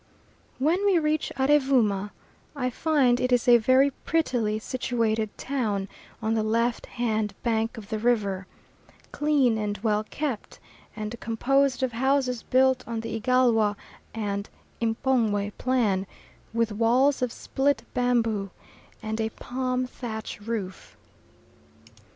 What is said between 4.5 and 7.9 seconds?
situated town, on the left hand bank of